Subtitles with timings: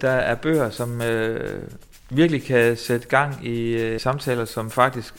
[0.00, 1.62] Der er bøger, som øh,
[2.10, 5.14] virkelig kan sætte gang i øh, samtaler, som faktisk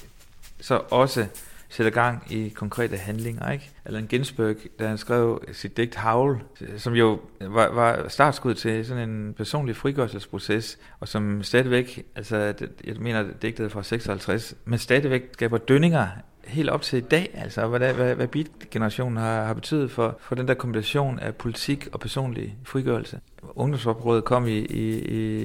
[0.61, 1.25] så også
[1.69, 3.51] sætter gang i konkrete handlinger.
[3.51, 3.71] Ikke?
[3.85, 6.41] Allan Ginsberg, da han skrev sit digt Havl,
[6.77, 12.53] som jo var, var startskud til sådan en personlig frigørelsesproces, og som stadigvæk, altså
[12.83, 16.07] jeg mener digtet fra 56, men stadigvæk skaber dønninger
[16.47, 20.35] helt op til i dag, altså hvad, hvad, hvad beat-generationen har, har betydet for, for
[20.35, 23.19] den der kombination af politik og personlig frigørelse.
[23.55, 24.99] Ungdomsoprøret kom i, i,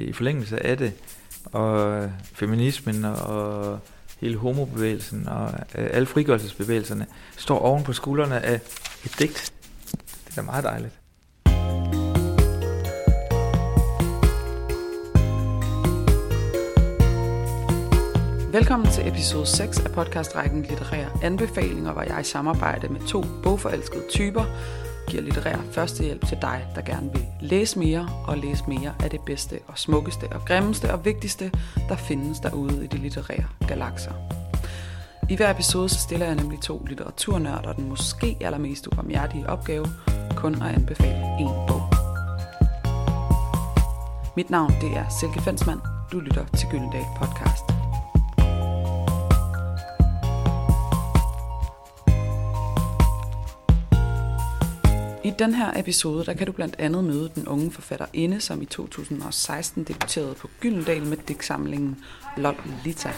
[0.05, 0.92] i forlængelse af det,
[1.45, 3.78] og feminismen og
[4.20, 7.06] hele homobevægelsen og øh, alle frigørelsesbevægelserne
[7.37, 8.61] står oven på skuldrene af
[9.05, 9.53] et digt.
[10.27, 11.02] Det er meget dejligt.
[18.52, 24.05] Velkommen til episode 6 af podcastrækken Litterære Anbefalinger, hvor jeg i samarbejde med to bogforelskede
[24.11, 24.45] typer
[25.09, 29.20] giver litterær førstehjælp til dig, der gerne vil læse mere og læse mere af det
[29.27, 31.53] bedste og smukkeste og grimmeste og vigtigste,
[31.89, 34.12] der findes derude i de litterære galakser.
[35.30, 39.86] I hver episode så stiller jeg nemlig to litteraturnørder den måske allermest ubarmhjertige opgave,
[40.36, 41.83] kun at anbefale én bog.
[44.36, 45.80] Mit navn det er Silke Fensmann.
[46.12, 47.72] Du lytter til Gyldendal Podcast.
[55.33, 58.62] I den her episode, der kan du blandt andet møde den unge forfatter Inde, som
[58.62, 62.05] i 2016 debuterede på Gyldendal med digtsamlingen
[62.36, 63.12] Lol Lita.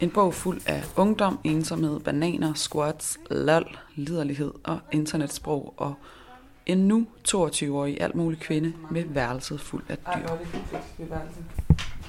[0.00, 5.94] En bog fuld af ungdom, ensomhed, bananer, squats, lol, liderlighed og internetsprog og
[6.66, 10.04] en nu 22-årig alt mulig kvinde med værelset fuld af dyr.
[10.12, 10.24] Ej,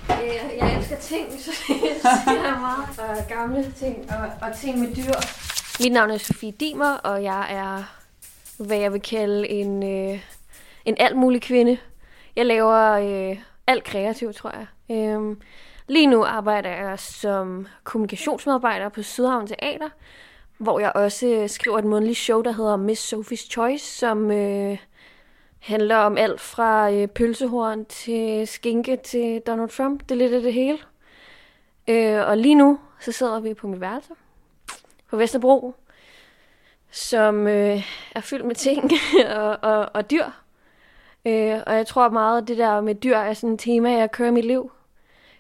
[0.10, 3.00] jeg, jeg elsker ting, så jeg siger meget.
[3.00, 5.14] Og gamle ting og, og ting med dyr.
[5.84, 7.99] Mit navn er Sofie Dimer, og jeg er,
[8.60, 10.20] hvad jeg vil kalde en, øh,
[10.86, 11.78] en alt mulig kvinde.
[12.36, 14.68] Jeg laver øh, alt kreativt, tror jeg.
[14.98, 15.36] Øh,
[15.90, 19.90] Lige nu arbejder jeg som kommunikationsmedarbejder på Sydhavn Teater,
[20.58, 24.78] hvor jeg også øh, skriver et månedligt show, der hedder Miss Sophie's Choice, som øh,
[25.60, 30.02] handler om alt fra øh, pølsehorn til skinke til Donald Trump.
[30.02, 30.78] Det er lidt af det hele.
[31.88, 34.14] Øh, og lige nu, så sidder vi på mit værelse
[35.10, 35.76] på Vesterbro,
[36.92, 37.84] som øh,
[38.16, 38.92] er fyldt med ting
[39.38, 40.26] og, og, og dyr.
[41.26, 44.12] Øh, og jeg tror meget, at det der med dyr er sådan et tema, jeg
[44.12, 44.72] kører i mit liv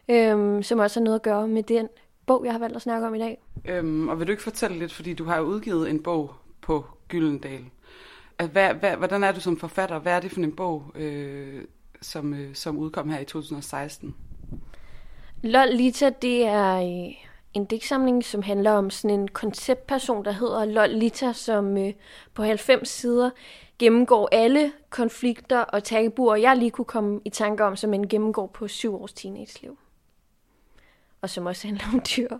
[0.09, 1.87] øhm, som også har noget at gøre med den
[2.25, 3.41] bog, jeg har valgt at snakke om i dag.
[3.65, 6.85] Øhm, og vil du ikke fortælle lidt, fordi du har jo udgivet en bog på
[7.07, 7.65] Gyldendal.
[8.51, 9.99] Hvad, hvad, hvordan er du som forfatter?
[9.99, 11.63] Hvad er det for en bog, øh,
[12.01, 14.15] som, øh, som udkom her i 2016?
[15.43, 17.28] Lol Lita, det er øh,
[17.59, 21.93] en digtsamling, som handler om sådan en konceptperson, der hedder Lolita, som øh,
[22.33, 23.29] på 90 sider
[23.79, 28.47] gennemgår alle konflikter og tabuer, jeg lige kunne komme i tanke om, som en gennemgår
[28.47, 29.77] på syv års teenage-liv
[31.21, 32.37] og som også handler om dyr.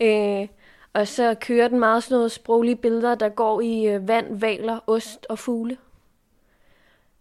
[0.00, 0.48] Øh,
[0.92, 4.78] og så kører den meget sådan noget sproglige billeder, der går i øh, vand, valer,
[4.86, 5.76] ost og fugle.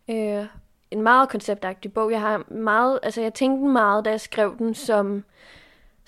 [0.09, 0.45] Øh,
[0.91, 2.11] en meget konceptagtig bog.
[2.11, 5.23] Jeg har meget, altså jeg tænkte meget, da jeg skrev den, som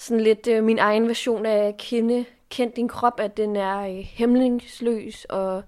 [0.02, 4.06] sådan lidt øh, min egen version af kende, kend din krop, at den er øh,
[4.14, 5.64] hemmelingsløs og,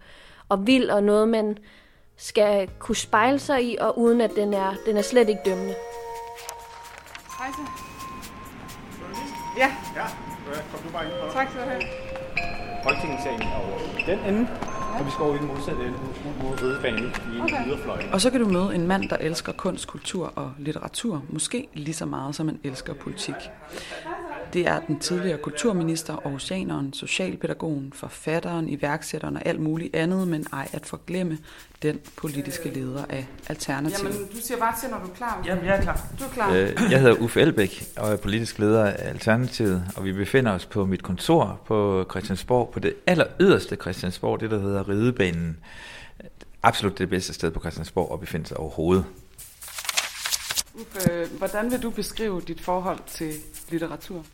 [0.50, 1.58] og vild, og noget man
[2.18, 5.76] skal kunne spejle sig i, og uden at den er, den er slet ikke dømmende.
[7.40, 7.62] Hej så.
[9.58, 9.72] Ja.
[9.96, 10.06] Ja,
[10.72, 11.14] kom du bare ind.
[11.34, 11.82] Tak skal du have.
[12.84, 14.48] Folketingssalen er over den ende,
[15.00, 15.98] og vi skal over i den modsatte ende
[16.44, 17.04] mod Rødebanen
[17.36, 17.68] i okay.
[17.68, 18.14] yderfløjen.
[18.14, 21.94] Og så kan du møde en mand, der elsker kunst, kultur og litteratur, måske lige
[21.94, 23.36] så meget som man elsker politik.
[24.54, 30.68] Det er den tidligere kulturminister, oceaneren, socialpædagogen, forfatteren, iværksætteren og alt muligt andet, men ej
[30.74, 31.38] at forglemme
[31.84, 34.14] den politiske leder af Alternativet.
[34.14, 35.44] Jamen, du siger bare til, når du er klar.
[35.46, 36.08] Jamen, jeg er klar.
[36.20, 36.54] Du er klar.
[36.54, 40.66] Øh, jeg hedder Uffe Elbæk og er politisk leder af Alternativet, og vi befinder os
[40.66, 45.58] på mit kontor på Christiansborg, på det aller yderste Christiansborg, det der hedder Ridebanen.
[46.64, 49.06] Absolut det bedste sted på Christiansborg at befinde sig overhovedet.
[50.74, 53.34] Uffe, hvordan vil du beskrive dit forhold til
[53.70, 54.26] litteratur?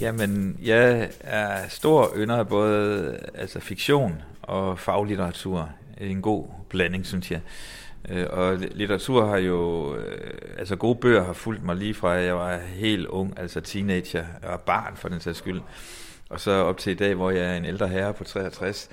[0.00, 5.68] Jamen, jeg er stor ynder af både altså fiktion og faglitteratur.
[6.10, 7.40] En god blanding, synes jeg.
[8.08, 12.36] Øh, og litteratur har jo, øh, altså gode bøger har fulgt mig lige fra, jeg
[12.36, 15.60] var helt ung, altså teenager, og barn for den sags skyld.
[16.30, 18.90] Og så op til i dag, hvor jeg er en ældre herre på 63.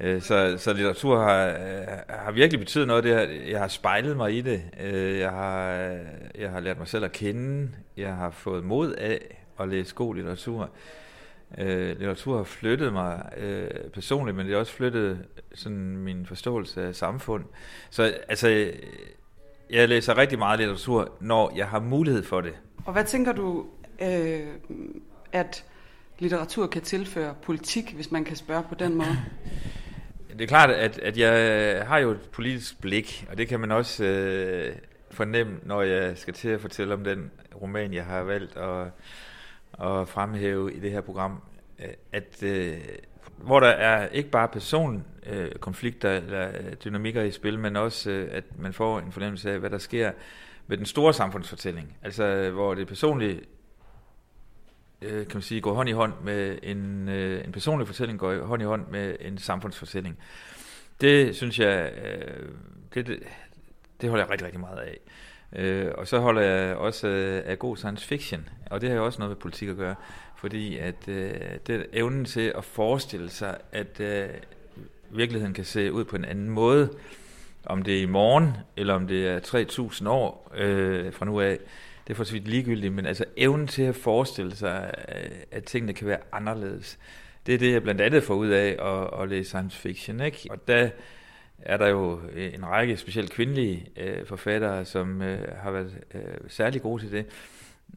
[0.00, 3.04] Øh, så, så litteratur har, øh, har virkelig betydet noget.
[3.04, 4.62] Det, jeg har spejlet mig i det.
[4.80, 5.72] Øh, jeg har,
[6.38, 7.70] jeg har lært mig selv at kende.
[7.96, 9.20] Jeg har fået mod af
[9.60, 10.70] at læse god litteratur.
[11.58, 15.18] Øh, litteratur har flyttet mig øh, personligt, men det har også flyttet
[15.54, 17.44] sådan min forståelse af samfund.
[17.90, 18.72] Så altså,
[19.70, 22.52] jeg læser rigtig meget litteratur, når jeg har mulighed for det.
[22.84, 23.66] Og hvad tænker du,
[24.02, 24.46] øh,
[25.32, 25.64] at
[26.18, 29.16] litteratur kan tilføre politik, hvis man kan spørge på den måde?
[30.32, 33.70] Det er klart, at, at jeg har jo et politisk blik, og det kan man
[33.70, 34.76] også øh,
[35.10, 37.30] fornemme, når jeg skal til at fortælle om den
[37.62, 38.86] roman, jeg har valgt at,
[39.88, 41.42] at fremhæve i det her program.
[42.12, 42.78] At øh,
[43.36, 48.28] hvor der er ikke bare personkonflikter øh, eller øh, dynamikker i spil, men også øh,
[48.32, 50.12] at man får en fornemmelse af, hvad der sker
[50.66, 51.96] med den store samfundsfortælling.
[52.02, 53.40] Altså øh, hvor det personlige
[55.02, 58.44] øh, kan man sige, går hånd i hånd med en, øh, en personlig fortælling, går
[58.44, 60.18] hånd i hånd med en samfundsfortælling.
[61.00, 62.48] Det synes jeg, øh,
[62.94, 63.18] det, det,
[64.00, 64.98] det holder jeg rigtig, rigtig meget af.
[65.56, 69.04] Øh, og så holder jeg også øh, af god science fiction, og det har jo
[69.04, 69.94] også noget med politik at gøre,
[70.42, 71.34] fordi at øh,
[71.66, 74.28] det er evnen til at forestille sig, at øh,
[75.10, 76.90] virkeligheden kan se ud på en anden måde,
[77.64, 79.40] om det er i morgen, eller om det er
[80.00, 81.58] 3.000 år øh, fra nu af,
[82.06, 85.64] det er for så vidt ligegyldigt, men altså evnen til at forestille sig, øh, at
[85.64, 86.98] tingene kan være anderledes,
[87.46, 90.20] det er det, jeg blandt andet får ud af at, at læse science fiction.
[90.20, 90.46] Ikke?
[90.50, 90.90] Og der
[91.58, 96.20] er der jo øh, en række specielt kvindelige øh, forfattere, som øh, har været øh,
[96.48, 97.26] særlig gode til det.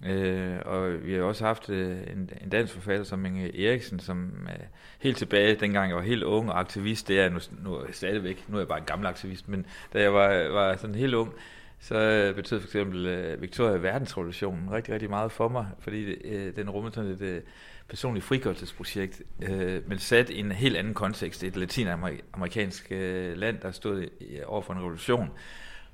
[0.05, 4.47] Øh, og vi har også haft øh, en, en dansk forfatter som Inge Eriksen, som
[4.49, 4.65] øh,
[4.99, 7.85] helt tilbage, dengang jeg var helt ung og aktivist, det er jeg nu, nu er
[7.85, 10.95] jeg stadigvæk, nu er jeg bare en gammel aktivist, men da jeg var, var sådan
[10.95, 11.33] helt ung,
[11.79, 16.55] så øh, betød for eksempel øh, Victoria verdensrevolutionen rigtig, rigtig meget for mig, fordi øh,
[16.55, 17.41] den rummede sådan et øh,
[17.87, 23.71] personligt frigørelsesprojekt, øh, men sat i en helt anden kontekst, et latinamerikansk øh, land, der
[23.71, 25.29] stod uh, over for en revolution.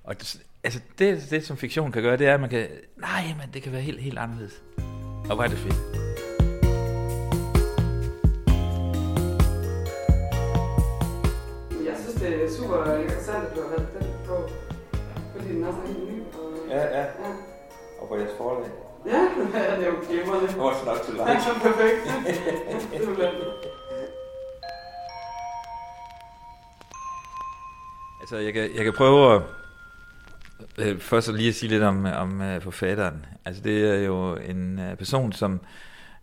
[0.04, 2.68] Og det, altså det, det, som fiktion kan gøre, det er, at man kan,
[2.98, 4.62] nej, men det kan være helt, helt anderledes.
[5.30, 5.76] Og hvor er det fedt.
[11.86, 14.50] Jeg synes, det er super interessant, at du har været den på
[15.36, 16.20] fordi den er så helt ny.
[16.40, 17.32] Og, ja, ja, ja.
[18.02, 18.72] Og på jeres forlag.
[19.06, 19.22] Ja,
[19.78, 20.48] det er jo glimrende.
[20.48, 21.30] Det var så nok til langt.
[21.30, 22.02] Det er så perfekt.
[23.08, 23.62] det er
[28.22, 29.42] Altså, jeg kan, jeg kan prøve at
[30.78, 33.26] Øh, først så lige at sige lidt om, om øh, forfatteren.
[33.46, 35.62] Altså, det er jo en øh, person, som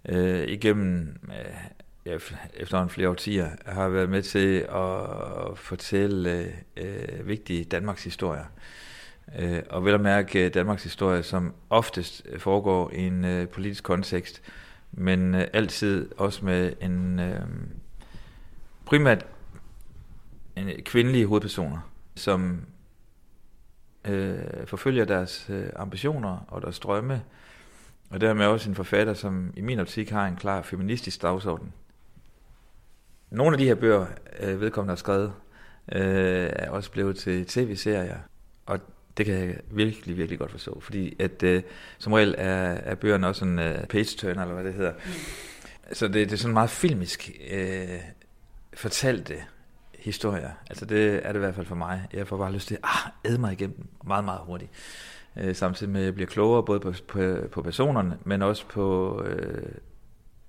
[0.09, 2.21] øh, igennem øh,
[2.55, 8.45] efterhånden flere årtier har været med til at fortælle øh, vigtige Danmarks historier.
[9.39, 14.43] Øh, og vel at mærke Danmarks historie, som oftest foregår i en øh, politisk kontekst,
[14.93, 17.41] men øh, altid også med en øh,
[18.85, 19.27] primært
[20.57, 22.61] en kvindelige hovedpersoner, som
[24.05, 27.23] øh, forfølger deres øh, ambitioner og deres drømme,
[28.11, 31.73] og dermed også en forfatter, som i min optik har en klar feministisk dagsorden.
[33.31, 34.07] Nogle af de her bøger,
[34.41, 35.33] øh, vedkommende har skrevet,
[35.93, 38.19] øh, er også blevet til tv-serier,
[38.67, 38.81] og
[39.17, 41.63] det kan jeg virkelig, virkelig godt forstå, fordi at øh,
[41.99, 44.93] som regel er, er bøgerne også en øh, page-turner, eller hvad det hedder.
[44.93, 45.11] Mm.
[45.93, 48.01] Så det, det er sådan meget filmisk øh,
[48.75, 49.35] fortalte
[49.99, 50.51] historier.
[50.71, 52.09] Altså det er det i hvert fald for mig.
[52.13, 54.71] Jeg får bare lyst til at ah, æde mig igennem meget, meget hurtigt.
[55.37, 59.23] Øh, samtidig med at jeg bliver klogere både på, på, på personerne, men også på
[59.23, 59.73] øh,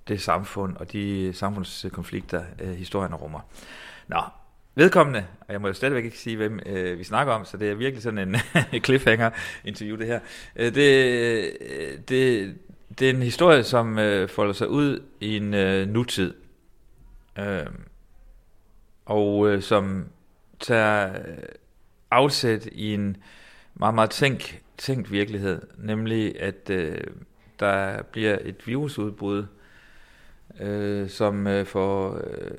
[0.08, 3.40] det samfund og de samfundskonflikter, øh, historien rummer.
[4.08, 4.20] Nå,
[4.74, 7.70] vedkommende, og jeg må jo stadigvæk ikke sige, hvem øh, vi snakker om, så det
[7.70, 8.36] er virkelig sådan en
[8.86, 10.20] cliffhanger-interview, det her.
[10.56, 12.54] Øh, det, øh, det,
[12.98, 16.34] det er en historie, som øh, folder sig ud i en øh, nutid,
[17.38, 17.66] øh,
[19.10, 20.06] og øh, som
[20.60, 21.38] tager øh,
[22.10, 23.16] afsæt i en
[23.74, 27.04] meget, meget tænkt, tænkt virkelighed, nemlig at øh,
[27.60, 29.46] der bliver et virusudbrud,
[30.60, 32.20] øh, som øh, får...
[32.24, 32.58] Øh,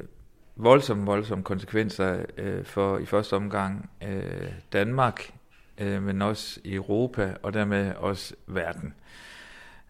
[0.55, 5.33] voldsomme, voldsomme konsekvenser øh, for i første omgang øh, Danmark,
[5.77, 8.93] øh, men også Europa og dermed også verden.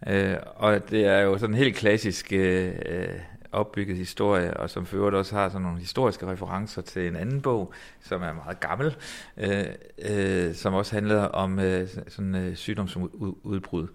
[0.07, 3.19] Øh, og det er jo sådan en helt klassisk øh, øh
[3.51, 7.41] opbygget historie, og som for øvrigt også har sådan nogle historiske referencer til en anden
[7.41, 8.95] bog, som er meget gammel,
[9.37, 9.65] øh,
[10.09, 13.87] øh, som også handler om øh, sådan øh, sygdomsudbrud.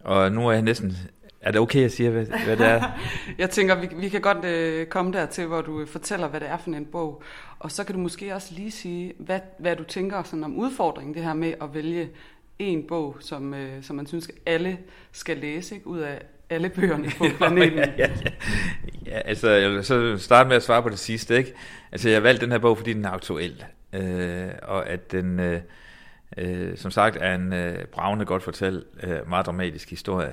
[0.00, 0.96] Og nu er jeg næsten
[1.44, 2.82] er det okay, at siger, hvad, hvad det er?
[3.38, 6.56] jeg tænker, vi, vi kan godt øh, komme dertil, hvor du fortæller, hvad det er
[6.56, 7.22] for en bog.
[7.58, 11.14] Og så kan du måske også lige sige, hvad, hvad du tænker sådan om udfordringen,
[11.14, 12.10] det her med at vælge
[12.58, 14.78] en bog, som, øh, som man synes, alle
[15.12, 15.86] skal læse, ikke?
[15.86, 17.78] ud af alle bøgerne på planeten.
[17.78, 18.30] ja, ja, ja.
[19.06, 21.36] ja, altså, jeg vil så starte med at svare på det sidste.
[21.36, 21.54] Ikke?
[21.92, 23.64] Altså, jeg valgte den her bog, fordi den er aktuel.
[23.92, 25.60] Øh, og at den, øh,
[26.36, 30.32] øh, som sagt, er en øh, bravende godt fortalt, øh, meget dramatisk historie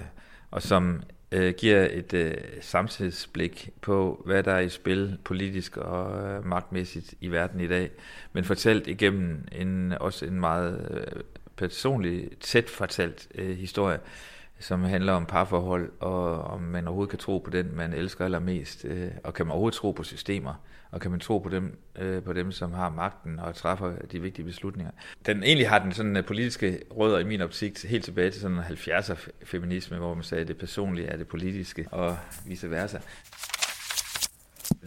[0.52, 6.30] og som øh, giver et øh, samtidsblik på, hvad der er i spil politisk og
[6.30, 7.92] øh, magtmæssigt i verden i dag,
[8.34, 11.22] men fortalt igennem en, også en meget øh,
[11.56, 14.00] personlig tæt fortalt øh, historie,
[14.62, 18.86] som handler om parforhold, og om man overhovedet kan tro på den, man elsker allermest,
[18.86, 20.54] øh, og kan man overhovedet tro på systemer,
[20.92, 24.22] og kan man tro på dem, øh, på dem som har magten og træffer de
[24.22, 24.92] vigtige beslutninger.
[25.26, 28.60] Den egentlig har den sådan øh, politiske rødder i min optik helt tilbage til sådan
[28.60, 32.98] 70'er feminisme, hvor man sagde, at det personlige er det politiske, og vice versa.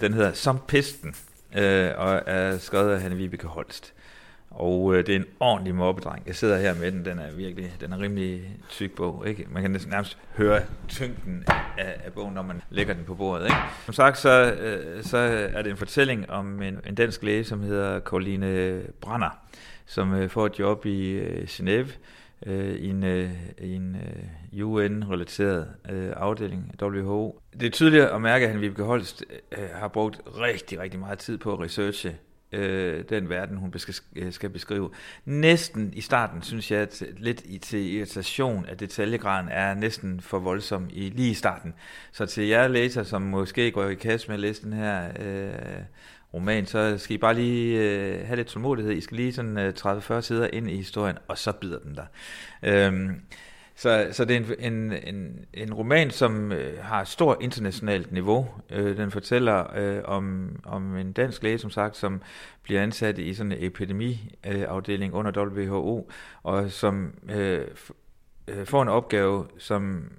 [0.00, 1.14] Den hedder Som Pisten,
[1.56, 3.94] øh, og er skrevet af Hanne Vibeke Holst.
[4.54, 6.22] Og øh, det er en ordentlig mobbedreng.
[6.26, 9.28] Jeg sidder her med den, den er virkelig, den er rimelig tyk bog.
[9.28, 9.46] Ikke?
[9.50, 11.44] Man kan næsten nærmest høre tyngden
[11.78, 13.44] af, af bogen, når man lægger den på bordet.
[13.44, 13.56] Ikke?
[13.84, 15.18] Som sagt, så, øh, så
[15.54, 19.38] er det en fortælling om en, en dansk læge, som hedder Karoline Branner,
[19.86, 21.88] som øh, får et job i øh, Genève
[22.46, 23.96] øh, i en, øh, i en
[24.52, 27.40] øh, UN-relateret øh, afdeling af WHO.
[27.60, 29.24] Det er tydeligt at mærke, at han Vibeke Holst
[29.58, 32.16] øh, har brugt rigtig, rigtig meget tid på at researche
[32.54, 34.90] øh, den verden, hun besk- øh, skal beskrive.
[35.24, 40.38] Næsten i starten, synes jeg, at lidt i, til irritation, at detaljegraden er næsten for
[40.38, 41.74] voldsom i, lige i starten.
[42.12, 45.82] Så til jer læser, som måske går i kasse med at læse den her øh,
[46.34, 48.92] roman, så skal I bare lige øh, have lidt tålmodighed.
[48.92, 52.06] I skal lige sådan øh, 30-40 sider ind i historien, og så bider den der.
[52.62, 53.10] Øh,
[53.76, 58.12] så, så det er en, en, en, en roman, som øh, har et stort internationalt
[58.12, 58.48] niveau.
[58.70, 62.22] Øh, den fortæller øh, om, om en dansk læge, som sagt, som
[62.62, 66.10] bliver ansat i sådan en epidemiafdeling øh, under WHO,
[66.42, 67.66] og som øh,
[68.48, 70.10] øh, får en opgave, som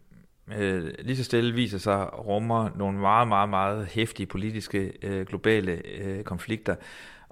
[0.57, 5.81] øh, lige så stille viser sig rummer nogle meget, meget, meget hæftige politiske øh, globale
[5.97, 6.75] øh, konflikter,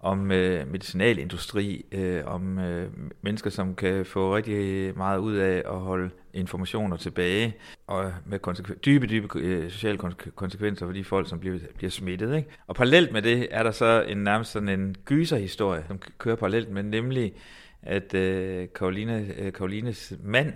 [0.03, 2.89] om øh, medicinalindustri, øh, om øh,
[3.22, 7.55] mennesker, som kan få rigtig meget ud af at holde informationer tilbage,
[7.88, 9.98] og med konsekven- dybe, dybe øh, sociale
[10.36, 12.36] konsekvenser for de folk, som bliver, bliver smittet.
[12.36, 12.50] Ikke?
[12.67, 16.69] Og parallelt med det er der så en nærmest sådan en gyserhistorie, som kører parallelt
[16.69, 17.33] med, nemlig
[17.81, 20.53] at øh, Karoline, øh, Karolines mand,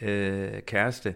[0.00, 1.14] øh, kæreste,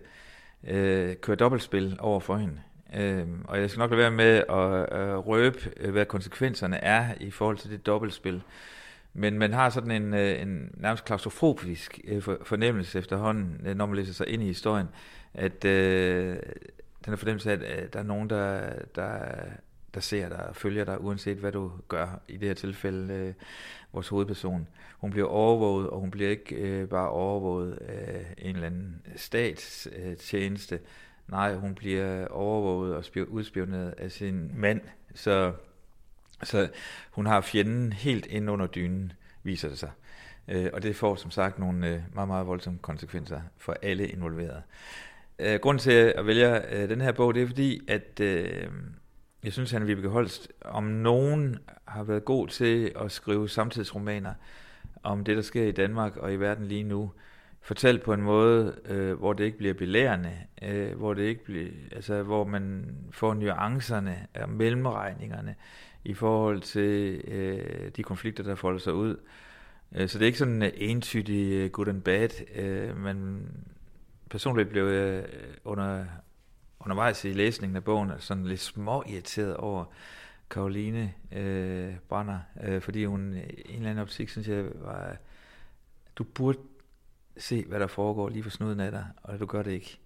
[0.69, 2.61] øh, kører dobbeltspil over for hende.
[2.95, 7.31] Øh, og jeg skal nok lade være med at øh, røbe, hvad konsekvenserne er i
[7.31, 8.43] forhold til det dobbeltspil.
[9.15, 13.97] Men man har sådan en, øh, en nærmest klaustrofobisk øh, fornemmelse efterhånden, øh, når man
[13.97, 14.89] læser sig ind i historien,
[15.35, 16.37] at øh,
[17.05, 19.19] den er fornemmelse af, at øh, der er nogen, der, der,
[19.95, 22.21] der ser dig og følger dig, uanset hvad du gør.
[22.29, 23.35] I det her tilfælde øh,
[23.93, 24.69] vores hovedperson.
[24.99, 30.75] Hun bliver overvåget, og hun bliver ikke øh, bare overvåget af en eller anden statstjeneste,
[30.75, 30.81] øh,
[31.29, 34.81] Nej, hun bliver overvåget og udspioneret af sin mand,
[35.15, 35.53] så,
[36.43, 36.69] så
[37.11, 39.13] hun har fjenden helt ind under dynen,
[39.43, 39.91] viser det sig.
[40.49, 44.63] Øh, og det får som sagt nogle øh, meget, meget voldsomme konsekvenser for alle involverede.
[45.39, 48.69] Øh, grunden til at vælge øh, den her bog, det er fordi, at øh,
[49.45, 54.35] jeg synes, at Vibeke Holst om nogen har været god til at skrive samtidsromaner
[55.03, 57.13] om det, der sker i Danmark og i verden lige nu
[57.65, 61.69] fortalt på en måde, øh, hvor det ikke bliver belærende, øh, hvor det ikke bliver,
[61.93, 65.55] altså hvor man får nuancerne og mellemregningerne
[66.05, 69.17] i forhold til øh, de konflikter, der folder sig ud.
[69.95, 73.49] Øh, så det er ikke sådan en entydig øh, good and bad, øh, men
[74.31, 76.05] personligt blev jeg øh, under,
[76.81, 79.85] undervejs i læsningen af bogen sådan lidt små irriteret over
[80.51, 85.17] Karoline øh, Brander, øh, fordi hun i en eller anden optik, synes jeg, var,
[86.17, 86.59] du burde
[87.37, 89.99] se, hvad der foregår lige for snuden af dig, og du gør det ikke.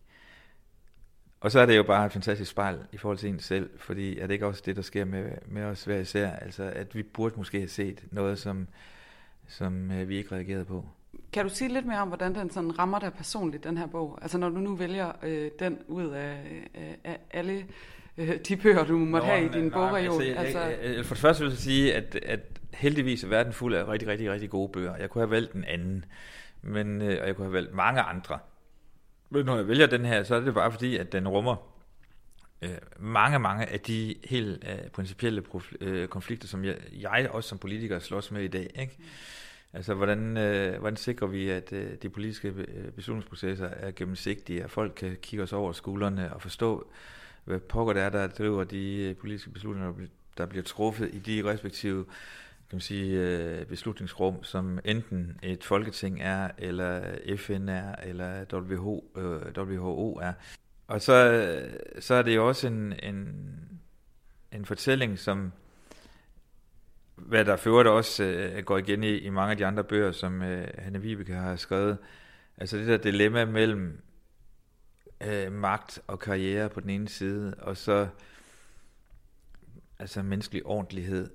[1.40, 4.18] Og så er det jo bare et fantastisk spejl i forhold til en selv, fordi
[4.18, 6.30] er det ikke også det, der sker med, med os hver især?
[6.30, 8.68] Altså, at vi burde måske have set noget, som,
[9.48, 10.84] som øh, vi ikke reagerede på.
[11.32, 14.18] Kan du sige lidt mere om, hvordan den sådan rammer dig personligt, den her bog?
[14.22, 16.36] Altså når du nu vælger øh, den ud af,
[16.74, 17.66] af, af alle
[18.18, 20.22] øh, de bøger, du måtte Nå, have i din bogregion.
[20.22, 20.60] Altså, altså...
[20.60, 22.40] Jeg, jeg, for det første vil jeg sige, at, at
[22.74, 24.96] heldigvis er verden fuld af rigtig, rigtig, rigtig gode bøger.
[24.96, 26.04] Jeg kunne have valgt en anden
[26.62, 28.38] men, øh, og jeg kunne have valgt mange andre.
[29.30, 31.56] Men når jeg vælger den her, så er det bare fordi, at den rummer
[32.62, 37.48] øh, mange, mange af de helt øh, principielle prof, øh, konflikter, som jeg, jeg også
[37.48, 38.70] som politiker slås med i dag.
[38.80, 38.98] Ikke?
[39.72, 44.70] Altså, hvordan, øh, hvordan sikrer vi, at øh, de politiske øh, beslutningsprocesser er gennemsigtige, at
[44.70, 46.90] folk kan kigge os over skuldrene og forstå,
[47.44, 49.92] hvad pokker det er, der driver de øh, politiske beslutninger,
[50.38, 52.06] der bliver truffet i de respektive
[52.70, 59.12] kan man sige, øh, beslutningsrum, som enten et folketing er, eller FN er, eller WHO,
[59.16, 60.32] øh, WHO er.
[60.86, 61.68] Og så,
[62.00, 63.50] så er det jo også en, en,
[64.52, 65.52] en fortælling, som
[67.16, 70.12] hvad der for det også øh, går igen i, i mange af de andre bøger,
[70.12, 71.98] som øh, Hanne Vibeke har skrevet.
[72.56, 74.00] Altså det der dilemma mellem
[75.20, 78.08] øh, magt og karriere på den ene side, og så
[79.98, 81.30] altså menneskelig ordentlighed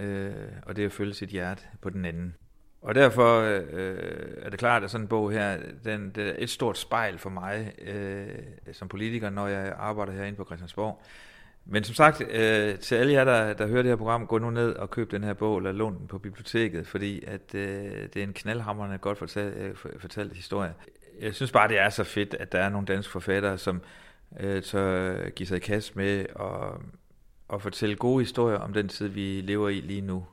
[0.00, 0.32] øh,
[0.62, 2.34] og det at følge sit hjerte på den anden.
[2.82, 3.98] Og derfor øh,
[4.42, 7.30] er det klart, at sådan en bog her, den, det er et stort spejl for
[7.30, 8.28] mig øh,
[8.72, 11.02] som politiker, når jeg arbejder herinde på Christiansborg.
[11.64, 14.50] Men som sagt, øh, til alle jer, der, der hører det her program, gå nu
[14.50, 18.16] ned og køb den her bog, eller lån den på biblioteket, fordi at, øh, det
[18.16, 20.74] er en knaldhamrende godt fortalt, øh, fortalt historie.
[21.20, 23.82] Jeg synes bare, det er så fedt, at der er nogle danske forfattere, som
[24.40, 26.82] øh, tør give sig i kast med og,
[27.50, 30.26] og fortælle gode historier om den tid, vi lever i lige nu.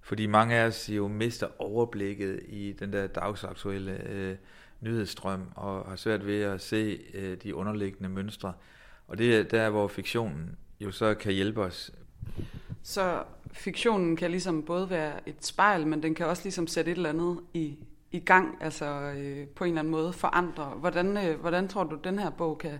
[0.00, 4.36] Fordi mange af os jo mister overblikket i den der dagsaktuelle øh,
[4.80, 8.52] nyhedsstrøm, og har svært ved at se øh, de underliggende mønstre.
[9.08, 11.92] Og det er der, hvor fiktionen jo så kan hjælpe os.
[12.82, 13.22] Så
[13.52, 17.08] fiktionen kan ligesom både være et spejl, men den kan også ligesom sætte et eller
[17.08, 17.78] andet i,
[18.12, 18.86] i gang, altså
[19.16, 20.64] øh, på en eller anden måde forandre.
[20.64, 22.78] Hvordan, øh, hvordan tror du, den her bog kan,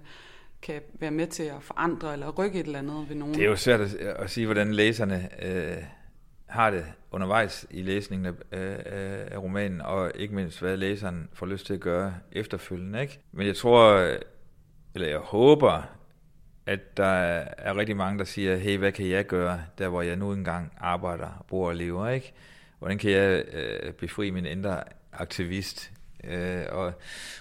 [0.64, 3.34] kan være med til at forandre eller rykke et eller andet ved nogen?
[3.34, 5.76] Det er jo svært at, at sige, hvordan læserne øh,
[6.46, 11.46] har det undervejs i læsningen af, af, af romanen, og ikke mindst, hvad læseren får
[11.46, 13.02] lyst til at gøre efterfølgende.
[13.02, 13.18] Ikke?
[13.32, 14.10] Men jeg tror,
[14.94, 15.82] eller jeg håber,
[16.66, 17.04] at der
[17.58, 20.72] er rigtig mange, der siger, hey, hvad kan jeg gøre, der hvor jeg nu engang
[20.78, 22.32] arbejder, bor og lever, ikke?
[22.78, 25.92] Hvordan kan jeg øh, befri min indre aktivist
[26.28, 26.92] øh, og,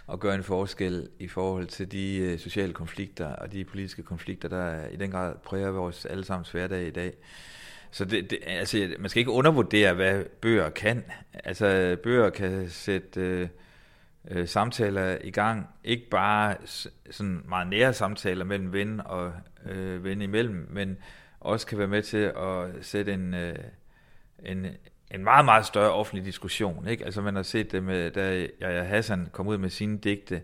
[0.07, 4.49] og gøre en forskel i forhold til de øh, sociale konflikter og de politiske konflikter,
[4.49, 7.13] der i den grad præger vores allesammens hverdag i dag.
[7.91, 11.03] Så det, det, altså, man skal ikke undervurdere, hvad bøger kan.
[11.33, 13.47] Altså, bøger kan sætte øh,
[14.27, 15.67] øh, samtaler i gang.
[15.83, 16.55] Ikke bare
[17.11, 19.33] sådan meget nære samtaler mellem ven og
[19.65, 20.97] øh, ven imellem, men
[21.39, 23.55] også kan være med til at sætte en, øh,
[24.45, 24.67] en,
[25.13, 26.87] en meget, meget større offentlig diskussion.
[26.87, 27.05] Ikke?
[27.05, 30.41] Altså man har set det med, da Jaja Hassan kom ud med sine digte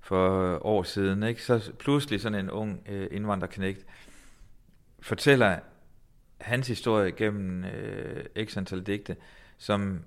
[0.00, 1.42] for år siden, ikke?
[1.42, 3.86] så pludselig sådan en ung øh, indvandrerknægt
[5.00, 5.58] fortæller
[6.40, 9.16] hans historie gennem øh, x antal digte,
[9.58, 10.00] som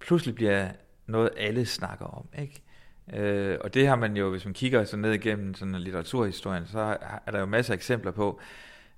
[0.00, 0.68] pludselig bliver
[1.06, 2.28] noget, alle snakker om.
[2.38, 2.62] Ikke?
[3.12, 6.96] Øh, og det har man jo, hvis man kigger så ned igennem sådan litteraturhistorien, så
[7.26, 8.40] er der jo masser af eksempler på,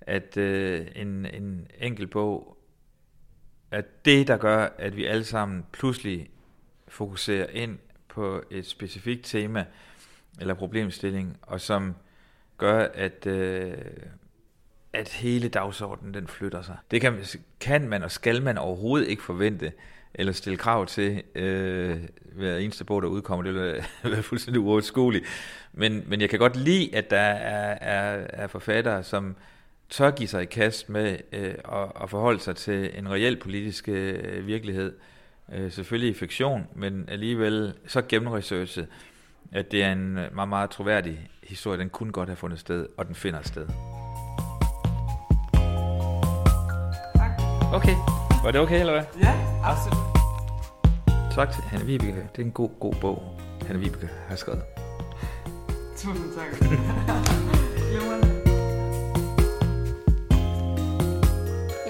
[0.01, 2.58] at øh, en, en enkelt bog
[3.71, 6.31] at det, der gør, at vi alle sammen pludselig
[6.89, 7.79] fokuserer ind
[8.09, 9.65] på et specifikt tema
[10.41, 11.95] eller problemstilling, og som
[12.59, 13.75] gør, at, øh,
[14.93, 16.77] at hele dagsordenen den flytter sig.
[16.91, 17.19] Det kan,
[17.61, 19.73] kan man og skal man overhovedet ikke forvente
[20.15, 21.97] eller stille krav til øh,
[22.33, 23.43] hver eneste bog, der udkommer.
[23.43, 25.25] Det vil være fuldstændig uoverskueligt.
[25.73, 29.37] Men, men jeg kan godt lide, at der er, er, er forfattere, som
[29.91, 33.89] tør give sig i kast med øh, at, at forholde sig til en reel politisk
[33.89, 34.93] øh, virkelighed.
[35.53, 38.89] Øh, selvfølgelig i fiktion, men alligevel så gennemresearchet,
[39.53, 41.79] at det er en meget, meget troværdig historie.
[41.79, 43.67] Den kunne godt have fundet sted, og den finder sted.
[47.15, 47.31] Tak.
[47.73, 47.95] Okay.
[48.45, 49.05] Var det okay, eller hvad?
[49.23, 49.99] Ja, absolut.
[51.35, 52.29] Tak til Hanne Vibeke.
[52.37, 54.63] Det er en god, god bog, Hanne Vibeke har skrevet.
[55.97, 56.61] Tusind tak.
[57.93, 58.38] Jeg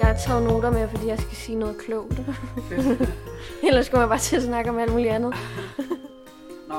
[0.09, 2.13] har taget noter med, fordi jeg skal sige noget klogt.
[3.67, 5.35] Ellers skulle man bare til at snakke om alt muligt andet.
[6.67, 6.75] Nå.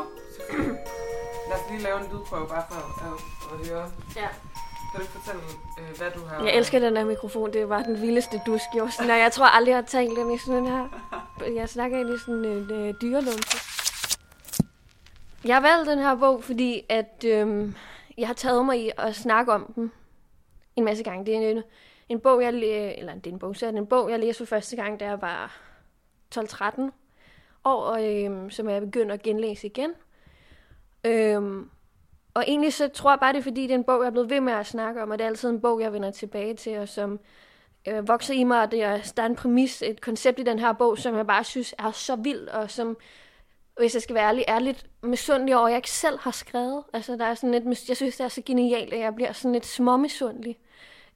[1.48, 3.90] Lad os lige lave en lydprøve, bare for at, at høre.
[4.16, 4.28] Ja.
[4.90, 5.42] Kan du ikke fortælle,
[5.80, 6.44] øh, hvad du har...
[6.44, 7.52] Jeg elsker den her mikrofon.
[7.52, 10.30] Det var den vildeste dusk, jeg var sådan, jeg tror aldrig, jeg har talt den
[10.34, 10.88] i sådan her.
[11.54, 13.58] Jeg snakker ind i sådan en øh, dyrelunse.
[15.44, 17.72] Jeg har valgt den her bog, fordi at øh,
[18.18, 19.92] jeg har taget mig i at snakke om den
[20.76, 21.26] en masse gange.
[21.26, 21.62] Det er en,
[22.10, 22.54] en bog, jeg
[22.98, 25.04] eller det er en bog, så er en bog, jeg læste for første gang, da
[25.04, 25.60] jeg var
[26.34, 26.90] 12-13
[27.64, 29.90] år, og, øhm, som jeg begyndte at genlæse igen.
[31.04, 31.70] Øhm,
[32.34, 34.10] og egentlig så tror jeg bare, det er fordi, det er en bog, jeg er
[34.10, 36.54] blevet ved med at snakke om, og det er altid en bog, jeg vender tilbage
[36.54, 37.20] til, og som
[37.88, 40.58] øh, vokser i mig, og det er, der er en præmis, et koncept i den
[40.58, 42.96] her bog, som jeg bare synes er så vild, og som,
[43.78, 46.84] hvis jeg skal være ærlig, er lidt misundelig over, at jeg ikke selv har skrevet.
[46.92, 49.52] Altså, der er sådan lidt, jeg synes, det er så genialt, at jeg bliver sådan
[49.52, 50.58] lidt småmisundelig.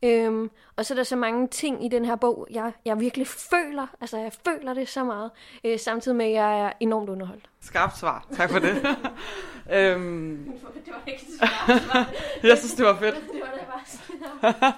[0.04, 3.26] Øhm, og så er der så mange ting i den her bog, jeg, jeg virkelig
[3.26, 3.86] føler.
[4.00, 5.30] Altså, jeg føler det så meget.
[5.64, 7.50] Øh, samtidig med, at jeg er enormt underholdt.
[7.60, 8.26] Skarpt svar.
[8.32, 8.76] Tak for det.
[9.76, 10.52] øhm,
[10.84, 12.10] det var ikke så svar.
[12.48, 13.14] jeg synes, det var fedt.
[13.14, 14.74] det var da bare sådan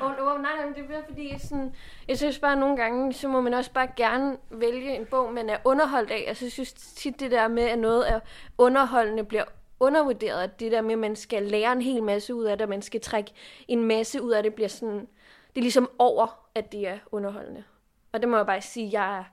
[0.00, 1.74] og, og, nej, nej, det er fordi, sådan,
[2.08, 5.32] jeg synes bare, at nogle gange, så må man også bare gerne vælge en bog,
[5.32, 6.24] man er underholdt af.
[6.28, 8.20] Altså, jeg synes tit det der med, at noget er
[8.58, 9.44] underholdende bliver
[9.80, 12.62] undervurderet, at det der med, at man skal lære en hel masse ud af det,
[12.62, 13.32] og man skal trække
[13.68, 15.08] en masse ud af det, bliver sådan,
[15.54, 17.64] det er ligesom over, at det er underholdende.
[18.12, 19.24] Og det må jeg bare sige, jeg er,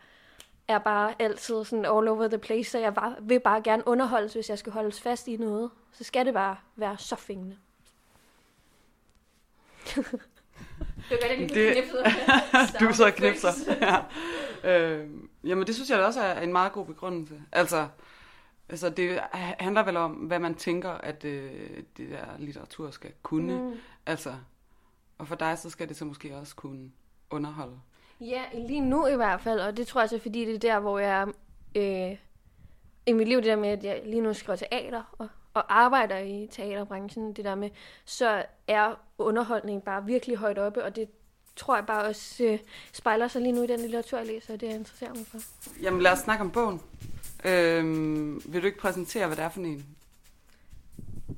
[0.67, 4.33] er bare altid sådan all over the place, så jeg bare, vil bare gerne underholdes,
[4.33, 5.69] hvis jeg skal holdes fast i noget.
[5.91, 7.57] Så skal det bare være så fængende.
[9.95, 11.83] det var godt, jeg lige det...
[12.79, 13.49] du så knipser.
[13.81, 14.03] ja.
[14.63, 15.07] Øh,
[15.47, 17.41] Jamen det synes jeg også er en meget god begrundelse.
[17.51, 17.87] Altså,
[18.69, 21.51] altså det handler vel om, hvad man tænker, at øh,
[21.97, 23.61] det der litteratur skal kunne.
[23.61, 23.75] Mm.
[24.05, 24.33] Altså,
[25.17, 26.91] og for dig så skal det så måske også kunne
[27.29, 27.79] underholde.
[28.21, 30.79] Ja, lige nu i hvert fald, og det tror jeg så, fordi det er der,
[30.79, 31.27] hvor jeg
[31.75, 32.17] øh,
[33.05, 36.17] i mit liv, det der med, at jeg lige nu skriver teater og, og arbejder
[36.17, 37.69] i teaterbranchen, det der med,
[38.05, 41.09] så er underholdning bare virkelig højt oppe, og det
[41.55, 42.59] tror jeg bare også øh,
[42.93, 45.37] spejler sig lige nu i den litteratur, jeg læser, og det jeg interesserer mig for.
[45.81, 46.81] Jamen lad os snakke om bogen.
[47.45, 49.85] Øhm, vil du ikke præsentere, hvad det er for en?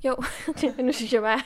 [0.06, 0.16] Jo,
[0.86, 1.42] nu synes jeg bare,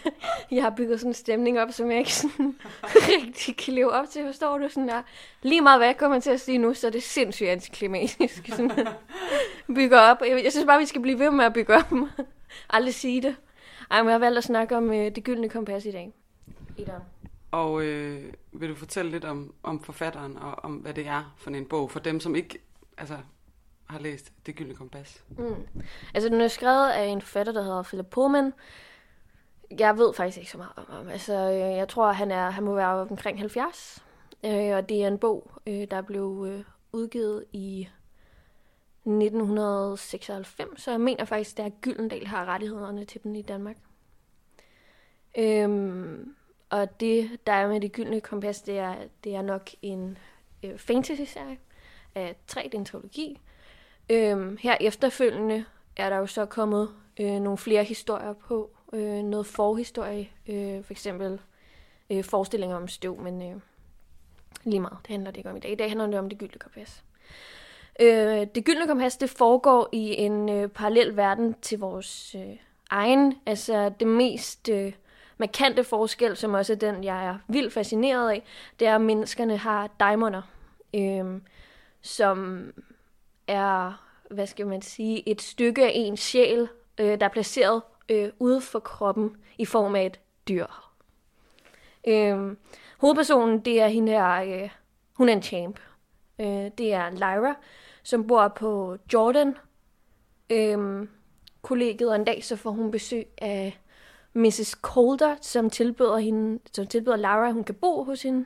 [0.52, 2.56] jeg har bygget sådan en stemning op, som jeg ikke sådan
[3.10, 4.70] rigtig kan leve op til, forstår du?
[4.70, 5.02] Sådan der.
[5.42, 8.50] Lige meget hvad jeg kommer til at sige nu, så er det sindssygt antiklimatisk.
[8.50, 8.88] Sådan,
[9.76, 10.18] bygge op.
[10.22, 11.94] Jeg, jeg synes bare, vi skal blive ved med at bygge op.
[12.70, 13.36] Aldrig sige det.
[13.92, 16.14] Ej, men jeg har valgt at snakke om øh, det gyldne kompas i dag.
[16.78, 17.00] I dag.
[17.52, 21.50] Og øh, vil du fortælle lidt om, om forfatteren og om, hvad det er for
[21.50, 22.60] en bog, for dem, som ikke
[22.98, 23.18] altså,
[23.86, 25.24] har læst Det Gyldne Kompas?
[25.38, 25.68] Mm.
[26.14, 28.54] Altså, den er skrevet af en forfatter, der hedder Philip Pullman.
[29.80, 31.08] Jeg ved faktisk ikke så meget om ham.
[31.08, 34.04] Altså, øh, jeg tror, han, er, han må være omkring 70.
[34.46, 37.88] Øh, og det er en bog, øh, der blev øh, udgivet i
[39.06, 43.78] 1996, så jeg mener faktisk, at Gyldendal har rettighederne til den i Danmark.
[45.38, 46.36] Øhm,
[46.70, 50.18] og det, der er med det gyldne kompas, det er, det er nok en
[50.64, 51.58] øh, fantasy-serie
[52.16, 53.40] af tre, det trilogi.
[54.10, 56.90] Øhm, her efterfølgende er der jo så kommet
[57.20, 58.70] øh, nogle flere historier på.
[58.94, 61.40] Øh, noget forhistorie, øh, for eksempel
[62.10, 63.62] øh, forestillinger om støv, men øh,
[64.64, 65.72] lige meget, det handler det ikke om i dag.
[65.72, 67.04] I dag handler det om det gyldne kompas.
[68.00, 72.56] Øh, det gyldne kompas, det foregår i en øh, parallel verden til vores øh,
[72.90, 73.36] egen.
[73.46, 74.94] Altså det mest øh,
[75.38, 78.44] markante forskel, som også er den, jeg er vildt fascineret af,
[78.80, 80.42] det er, at menneskerne har daimoner,
[80.96, 81.42] øh,
[82.02, 82.66] som
[83.48, 86.68] er, hvad skal man sige, et stykke af en sjæl,
[87.00, 90.66] øh, der er placeret øh, ude for kroppen i form af et dyr.
[92.08, 92.56] Øh,
[92.98, 94.70] hovedpersonen, det er hende her, øh,
[95.14, 95.80] hun er en champ.
[96.40, 97.56] Øh, det er Lyra,
[98.04, 99.56] som bor på Jordan.
[100.50, 101.08] Øh,
[101.62, 103.80] kollegiet, og en dag så får hun besøg af
[104.34, 104.78] Mrs.
[104.82, 108.46] Calder, som tilbyder, hende, som tilbyder Lyra, at hun kan bo hos hende.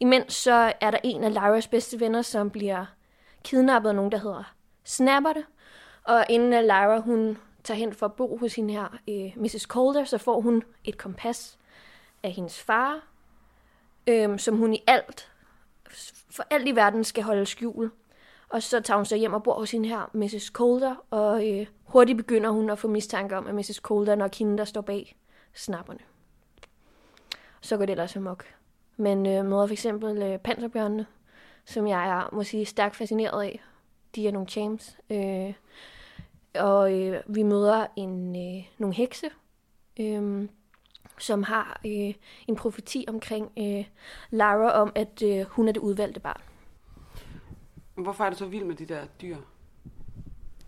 [0.00, 2.86] Imens så er der en af Lyras bedste venner, som bliver
[3.44, 5.44] kidnappet af nogen, der hedder Snapper det.
[6.04, 9.62] Og inden Lyra, hun tager hen for at bo hos hende her, øh, Mrs.
[9.62, 11.58] Calder, så får hun et kompas
[12.22, 13.06] af hendes far,
[14.06, 15.32] øh, som hun i alt,
[16.30, 17.90] for alt i verden skal holde skjul.
[18.48, 20.44] Og så tager hun så hjem og bor hos hende her, Mrs.
[20.44, 23.80] Calder, og øh, hurtigt begynder hun at få mistanke om, at Mrs.
[23.88, 25.16] Calder er nok hende, der står bag
[25.54, 26.00] snapperne.
[27.60, 28.44] Så går det ellers amok.
[28.96, 31.06] Men øh, møder for eksempel øh, panserbjørnene,
[31.64, 33.60] som jeg er, må sige, stærkt fascineret af.
[34.14, 34.98] De er nogle champs.
[35.10, 35.52] Øh,
[36.54, 39.30] og øh, vi møder en, øh, nogle hekse,
[40.00, 40.48] øh,
[41.18, 42.14] som har øh,
[42.46, 43.84] en profeti omkring øh,
[44.30, 46.40] Lara om, at øh, hun er det udvalgte barn.
[47.94, 49.36] Hvorfor er du så vild med de der dyr?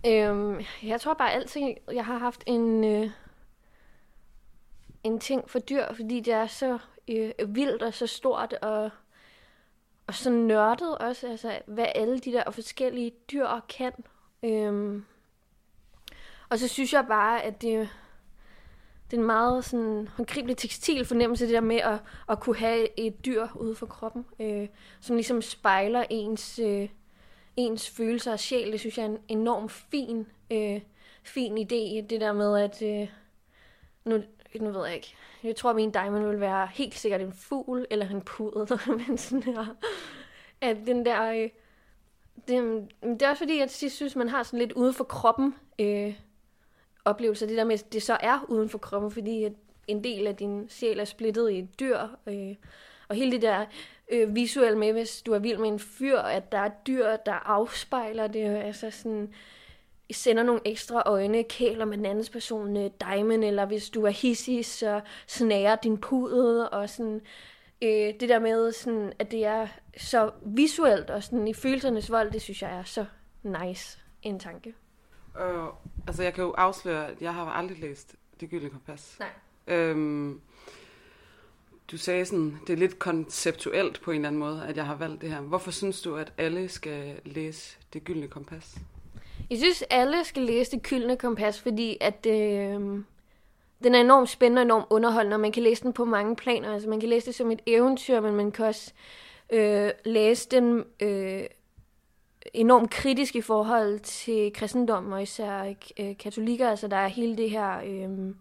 [0.07, 3.11] Øhm, jeg tror bare altid, jeg har haft en, øh,
[5.05, 6.79] en ting for dyr, fordi det er så
[7.09, 8.91] øh, vildt og så stort og,
[10.07, 13.93] og så nørdet også, altså hvad alle de der forskellige dyr kan.
[14.43, 15.05] Øhm,
[16.49, 17.89] og så synes jeg bare, at det,
[19.11, 23.01] det er en meget sådan håndgribelig tekstil fornemmelse, det der med at, at kunne have
[23.01, 24.69] et dyr ude for kroppen, øh,
[25.01, 26.89] som ligesom spejler ens, øh,
[27.57, 28.73] ens følelser og sjæl.
[28.73, 30.81] Det synes jeg er en enorm fin, øh,
[31.23, 33.09] fin idé, det der med, at øh,
[34.05, 34.23] nu,
[34.61, 35.15] nu ved jeg ikke.
[35.43, 39.19] Jeg tror, at min diamond vil være helt sikkert en fugl eller en puder, men
[39.29, 39.67] sådan her.
[40.61, 41.31] At den der...
[41.31, 41.49] Øh,
[42.49, 45.55] det, det er også fordi, at jeg synes, man har sådan lidt uden for kroppen
[45.79, 46.15] øh,
[47.05, 47.47] oplevelser.
[47.47, 49.53] Det der med, at det så er uden for kroppen, fordi at
[49.87, 51.99] en del af din sjæl er splittet i et dyr.
[52.27, 52.55] Øh,
[53.09, 53.67] og hele det der
[54.13, 57.33] øh, visuelle med, hvis du er vild med en fyr, at der er dyr, der
[57.33, 58.45] afspejler det.
[58.45, 59.35] Altså sådan
[60.11, 64.11] sender nogle ekstra øjne, kæler med den andens person uh, diamond, eller hvis du er
[64.11, 67.21] hissig, så snærer din pudel, og sådan,
[67.83, 72.33] øh, det der med, sådan, at det er så visuelt, og sådan i følelsernes vold,
[72.33, 73.05] det synes jeg er så
[73.43, 74.75] nice en tanke.
[75.35, 75.69] Uh,
[76.07, 79.17] altså jeg kan jo afsløre, at jeg har aldrig læst Det Gyldne Kompas.
[79.19, 79.29] Nej.
[79.67, 80.41] Øhm,
[81.91, 84.95] du sagde sådan, det er lidt konceptuelt på en eller anden måde, at jeg har
[84.95, 85.41] valgt det her.
[85.41, 88.79] Hvorfor synes du, at alle skal læse Det Gyldne Kompas?
[89.53, 92.81] Jeg synes, alle skal læse Det Kyldne Kompas, fordi at øh,
[93.85, 96.75] den er enormt spændende og enormt underholdende, og man kan læse den på mange planer.
[96.75, 98.93] Altså man kan læse det som et eventyr, men man kan også
[99.51, 101.43] øh, læse den øh,
[102.55, 106.71] enormt kritisk i forhold til kristendom, og især øh, katolikker.
[106.71, 108.35] Altså, der er hele det her øh,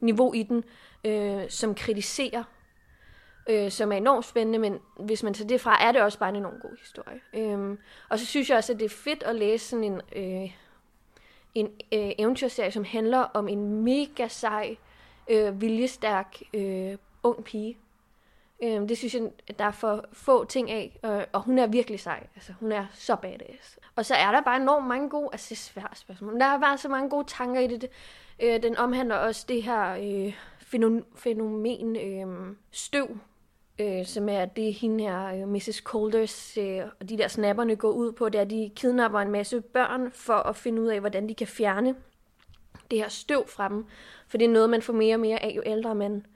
[0.00, 0.64] niveau i den,
[1.04, 2.42] øh, som kritiserer,
[3.46, 6.28] øh, som er enormt spændende, men hvis man tager det fra, er det også bare
[6.28, 7.20] en enormt god historie.
[7.34, 7.78] Øh,
[8.08, 10.50] og så synes jeg også, at det er fedt at læse sådan en, øh,
[11.54, 14.76] en øh, eventyrserie, som handler om en mega sej,
[15.30, 17.78] øh, viljestærk øh, ung pige,
[18.62, 21.66] Øhm, det synes jeg, at der er for få ting af, og, og hun er
[21.66, 22.26] virkelig sej.
[22.34, 23.78] Altså, hun er så badass.
[23.96, 26.60] Og så er der bare enormt mange gode, altså det er svært spørgsmål, der er
[26.60, 27.80] bare så mange gode tanker i det.
[27.80, 27.90] det
[28.40, 30.34] øh, den omhandler også det her øh,
[31.16, 33.18] fænomen øh, støv,
[33.78, 35.76] øh, som er det hende her, øh, Mrs.
[35.76, 39.30] Colders, øh, og de der snapperne går ud på, det er, at de kidnapper en
[39.30, 41.94] masse børn for at finde ud af, hvordan de kan fjerne
[42.90, 43.86] det her støv fra dem.
[44.28, 46.26] For det er noget, man får mere og mere af, jo ældre man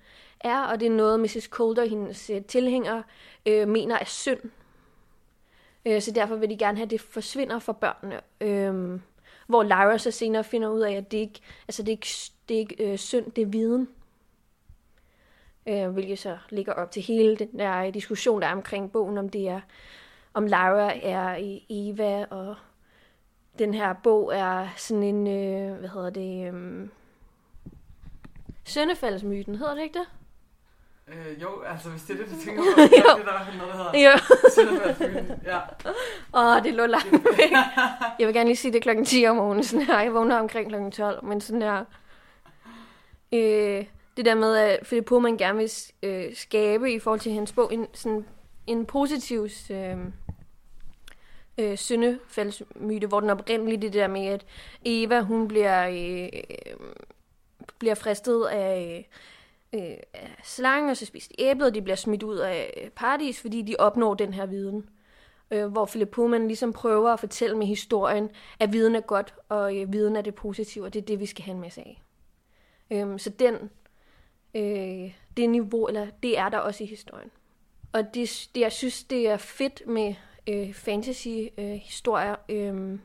[0.40, 1.44] er, og det er noget, Mrs.
[1.44, 3.02] Calder, hendes øh, tilhænger,
[3.46, 4.40] øh, mener er synd.
[5.86, 8.20] Øh, så derfor vil de gerne have, at det forsvinder for børnene.
[8.40, 9.00] Øh,
[9.46, 12.08] hvor Lyra så senere finder ud af, at det ikke, altså det er ikke,
[12.48, 13.88] det er ikke øh, synd, det er viden.
[15.68, 19.28] Øh, hvilket så ligger op til hele den der diskussion, der er omkring bogen, om
[19.28, 19.60] det er,
[20.34, 21.36] om Lyra er
[21.68, 22.56] Eva, og
[23.58, 26.88] den her bog er sådan en, øh, hvad hedder det, øh,
[28.64, 30.06] Søndefaldsmyten, hedder det ikke det?
[31.08, 33.56] Øh, jo, altså hvis det er det, du tænker på, så er det der er
[33.58, 34.10] noget, der hedder
[35.44, 35.50] jo.
[35.50, 35.60] ja.
[36.34, 37.12] Åh, oh, det lå langt
[38.18, 40.00] Jeg vil gerne lige sige, det er klokken 10 om morgenen, sådan her.
[40.00, 41.84] Jeg vågner omkring klokken 12, men sådan her.
[43.32, 43.84] Øh,
[44.16, 45.70] det der med, at Philip Pullman gerne vil
[46.02, 48.26] øh, skabe i forhold til hans bog en, sådan,
[48.66, 49.96] en positiv øh,
[51.58, 54.46] øh, syndefaldsmyte, hvor den oprindelige det der med, at
[54.84, 56.28] Eva, hun bliver, øh,
[57.78, 59.08] bliver fristet af
[59.72, 59.96] øh,
[60.44, 63.76] slangen og så spiser de æblet, og de bliver smidt ud af paradis, fordi de
[63.78, 64.88] opnår den her viden.
[65.50, 69.76] Øh, hvor Philip Pullman ligesom prøver at fortælle med historien, at viden er godt, og
[69.76, 72.02] øh, viden er det positive, og det er det, vi skal have en masse af.
[72.90, 73.70] Øh, så den,
[74.54, 77.30] øh, det niveau, eller det er der også i historien.
[77.92, 80.14] Og det, det jeg synes, det er fedt med
[80.46, 82.98] øh, fantasy-historier, øh, øh,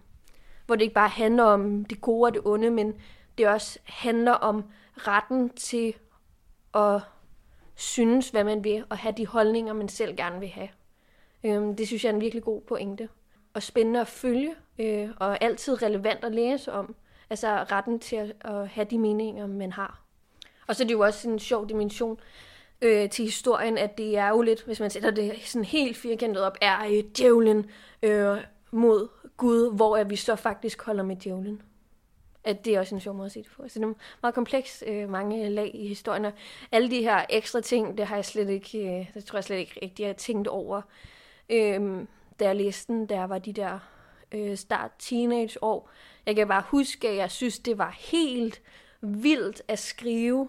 [0.66, 2.94] hvor det ikke bare handler om det gode og det onde, men
[3.38, 4.64] det også handler om
[4.96, 5.96] retten til
[6.74, 7.02] at
[7.76, 10.70] synes, hvad man vil, og have de holdninger, man selv gerne vil have.
[11.44, 13.10] Øh, det synes jeg er en virkelig god pointe.
[13.54, 16.96] Og spændende at følge, øh, og altid relevant at læse om.
[17.30, 20.05] Altså retten til at, at have de meninger, man har.
[20.68, 22.20] Og så er det jo også en sjov dimension
[22.82, 26.44] øh, til historien, at det er jo lidt, hvis man sætter det sådan helt firkantet
[26.44, 27.66] op, er øh, djævlen
[28.04, 28.38] øh,
[28.72, 31.62] mod Gud, hvor er vi så faktisk holder med djævlen
[32.46, 33.64] at det er også en sjov måde at se det på.
[33.68, 36.34] Så det er meget kompleks, øh, mange lag i historien, og
[36.72, 39.58] alle de her ekstra ting, det har jeg slet ikke, øh, det tror jeg slet
[39.58, 40.82] ikke rigtig, jeg har tænkt over.
[41.50, 42.06] Øh,
[42.40, 43.80] da jeg læste den, der var de der
[44.32, 45.90] øh, start teenage år.
[46.26, 48.62] Jeg kan bare huske, at jeg synes, det var helt
[49.02, 50.48] vildt at skrive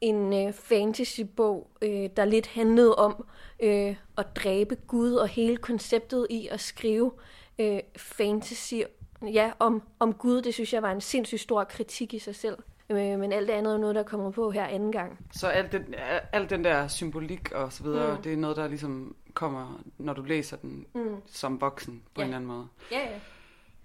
[0.00, 3.24] en øh, fantasybog, øh, der lidt handlede om
[3.62, 7.12] øh, at dræbe Gud, og hele konceptet i at skrive
[7.58, 8.74] øh, fantasy
[9.22, 12.56] ja, om, om Gud, det synes jeg var en sindssygt stor kritik i sig selv.
[12.90, 15.26] Øh, men alt det andet er noget, der kommer på her anden gang.
[15.32, 15.94] Så alt den,
[16.32, 18.22] alt den der symbolik og så videre, mm.
[18.22, 21.16] det er noget, der ligesom kommer, når du læser den mm.
[21.26, 22.22] som voksen på ja.
[22.22, 22.66] en eller anden måde.
[22.92, 23.20] Ja, ja.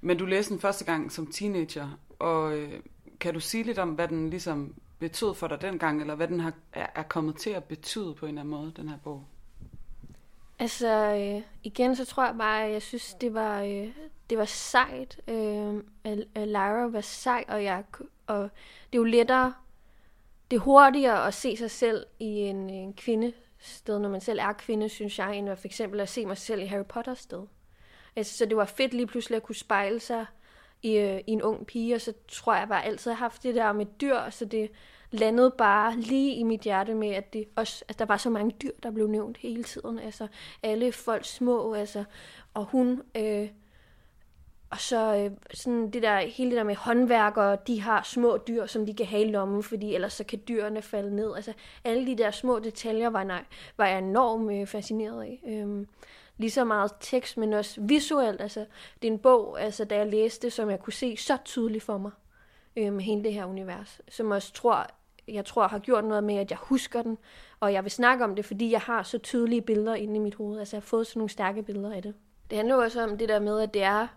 [0.01, 2.71] Men du læste den første gang som teenager, og øh,
[3.19, 6.39] kan du sige lidt om, hvad den ligesom betød for dig dengang, eller hvad den
[6.39, 9.23] har, er, kommet til at betyde på en eller anden måde, den her bog?
[10.59, 13.87] Altså, øh, igen, så tror jeg bare, at jeg synes, det var, øh,
[14.29, 15.21] det var sejt.
[15.27, 15.83] Øh,
[16.35, 17.83] at Lyra var sej, og, jeg,
[18.27, 18.41] og
[18.93, 19.53] det er jo lettere,
[20.51, 24.39] det er hurtigere at se sig selv i en, en kvinde sted, når man selv
[24.39, 27.13] er kvinde, synes jeg, end at for eksempel at se mig selv i Harry Potter
[27.13, 27.43] sted.
[28.15, 30.25] Altså, så det var fedt lige pludselig at kunne spejle sig
[30.85, 33.55] i, øh, i en ung pige, og så tror jeg bare altid har haft det
[33.55, 34.71] der med dyr, så det
[35.11, 38.51] landede bare lige i mit hjerte med, at, det også, at der var så mange
[38.51, 39.99] dyr, der blev nævnt hele tiden.
[39.99, 40.27] Altså
[40.63, 42.03] alle folk små, altså,
[42.53, 43.01] og hun...
[43.17, 43.49] Øh,
[44.69, 48.65] og så øh, sådan det der, hele det der med håndværkere, de har små dyr,
[48.65, 51.35] som de kan have i lommen, fordi ellers så kan dyrene falde ned.
[51.35, 53.43] Altså alle de der små detaljer var, nej,
[53.77, 55.41] var jeg enormt øh, fascineret af.
[55.47, 55.87] Øhm,
[56.37, 58.41] lige så meget tekst, men også visuelt.
[58.41, 58.65] Altså,
[59.01, 61.97] det er en bog, altså, da jeg læste, som jeg kunne se så tydeligt for
[61.97, 62.11] mig
[62.75, 64.87] øh, med hele det her univers, som også tror,
[65.27, 67.17] jeg tror har gjort noget med, at jeg husker den,
[67.59, 70.35] og jeg vil snakke om det, fordi jeg har så tydelige billeder inde i mit
[70.35, 70.59] hoved.
[70.59, 72.13] Altså jeg har fået sådan nogle stærke billeder af det.
[72.49, 74.07] Det handler også om det der med, at det er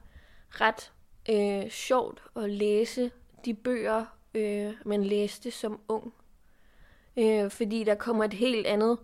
[0.51, 0.93] ret
[1.31, 3.11] øh, sjovt at læse
[3.45, 4.05] de bøger,
[4.35, 6.15] øh, man læste som ung.
[7.17, 8.99] Øh, fordi der kommer et helt andet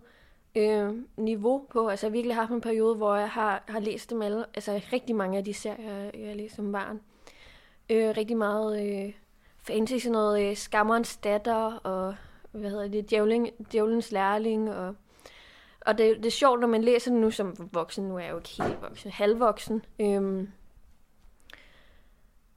[0.55, 1.87] øh, niveau på.
[1.87, 4.45] Altså jeg har virkelig haft en periode, hvor jeg har, har læst dem alle.
[4.53, 6.99] Altså rigtig mange af de serier, jeg har læst som barn.
[7.89, 9.13] Øh, rigtig meget øh,
[9.57, 12.15] fantasy, noget øh, Skammerens datter og
[12.51, 14.95] hvad hedder det, Djævling, Djævlens lærling og
[15.85, 18.31] og det, det er sjovt, når man læser det nu som voksen, nu er jeg
[18.31, 20.49] jo ikke helt voksen, halvvoksen, øhm,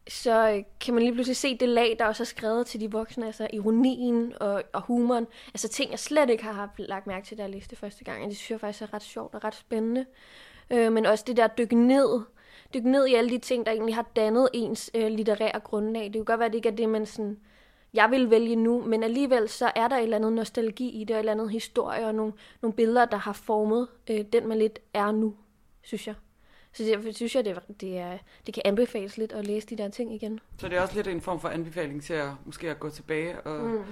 [0.09, 2.91] så øh, kan man lige pludselig se det lag, der også er skrevet til de
[2.91, 5.27] voksne, altså ironien og, og humoren.
[5.49, 8.23] Altså ting, jeg slet ikke har lagt mærke til, da jeg læste det første gang,
[8.23, 10.07] og det synes jeg faktisk er ret sjovt og ret spændende.
[10.71, 12.21] Øh, men også det der dykke ned,
[12.75, 16.05] dykke ned i alle de ting, der egentlig har dannet ens øh, litterære grundlag.
[16.05, 17.39] Det kan godt være, at det ikke er det, man sådan,
[17.95, 21.11] jeg vil vælge nu, men alligevel så er der et eller andet nostalgi i det,
[21.11, 24.59] og et eller andet historie og nogle, nogle billeder, der har formet øh, den, man
[24.59, 25.35] lidt er nu,
[25.83, 26.15] synes jeg.
[26.79, 29.89] Så det, synes jeg, det, det, er, det kan anbefales lidt at læse de der
[29.89, 30.41] ting igen.
[30.59, 33.41] Så det er også lidt en form for anbefaling til at måske at gå tilbage
[33.41, 33.83] og, mm.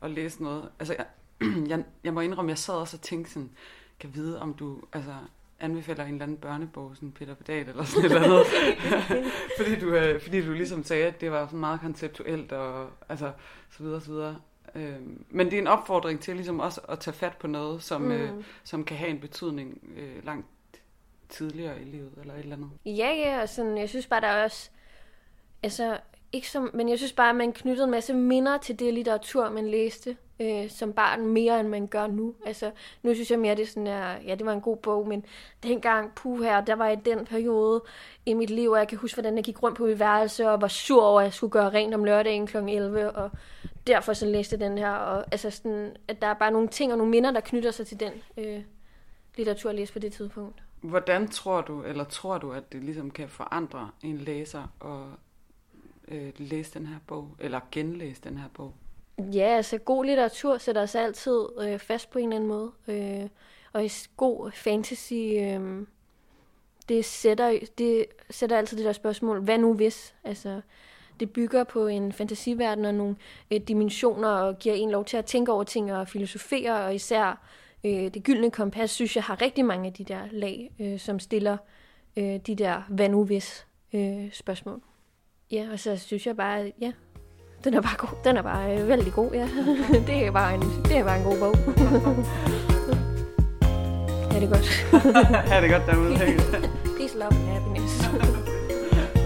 [0.00, 0.68] og læse noget.
[0.78, 1.06] Altså, jeg,
[1.70, 3.50] jeg, jeg må indrømme, jeg sad også og tænkte sådan,
[4.00, 5.14] kan vide, om du altså,
[5.60, 8.46] anbefaler en eller anden børnebog, sådan Peter Pedal eller sådan eller andet.
[9.58, 13.32] fordi, du, øh, fordi du ligesom sagde, at det var sådan meget konceptuelt og altså,
[13.70, 14.36] så videre, så videre.
[14.74, 14.96] Øh,
[15.30, 18.10] men det er en opfordring til ligesom også at tage fat på noget, som, mm.
[18.10, 18.30] øh,
[18.64, 20.46] som kan have en betydning øh, langt
[21.28, 22.70] tidligere i livet, eller et eller andet.
[22.86, 24.70] Ja, ja, og sådan, jeg synes bare, der er også,
[25.62, 25.98] altså,
[26.32, 29.50] ikke som, men jeg synes bare, at man knyttede en masse minder til det litteratur,
[29.50, 32.34] man læste øh, som barn, mere end man gør nu.
[32.46, 32.70] Altså,
[33.02, 35.24] nu synes jeg mere, det er sådan, at, ja, det var en god bog, men
[35.62, 37.82] dengang, puh her, der var i den periode
[38.26, 40.60] i mit liv, og jeg kan huske, hvordan jeg gik rundt på mit værelse, og
[40.60, 42.56] var sur over, at jeg skulle gøre rent om lørdagen kl.
[42.56, 43.30] 11, og
[43.86, 46.98] derfor så læste den her, og altså sådan, at der er bare nogle ting og
[46.98, 48.62] nogle minder, der knytter sig til den øh,
[49.36, 50.62] litteratur, jeg læste på det tidspunkt.
[50.80, 55.18] Hvordan tror du, eller tror du, at det ligesom kan forandre en læser at
[56.08, 58.74] øh, læse den her bog, eller genlæse den her bog?
[59.18, 62.72] Ja, altså god litteratur sætter os altid øh, fast på en eller anden måde.
[62.88, 63.28] Øh,
[63.72, 65.86] og i god fantasy, øh,
[66.88, 70.14] det, sætter, det sætter altid det der spørgsmål, hvad nu hvis?
[70.24, 70.60] Altså,
[71.20, 73.16] det bygger på en fantasiverden og nogle
[73.50, 77.40] øh, dimensioner, og giver en lov til at tænke over ting og filosofere, og især
[77.84, 81.18] øh, det gyldne kompas, synes jeg har rigtig mange af de der lag, øh, som
[81.18, 81.56] stiller
[82.16, 84.82] øh, de der hvad nu hvis øh, spørgsmål.
[85.50, 86.92] Ja, og så synes jeg bare, ja,
[87.64, 88.08] den er bare god.
[88.24, 89.48] Den er bare øh, vældig god, ja.
[90.06, 91.54] det, er bare en, det er bare en god bog.
[94.32, 94.68] ja, det er godt.
[95.50, 96.14] ja, det er godt derude.
[96.98, 98.08] Peace, love and happiness.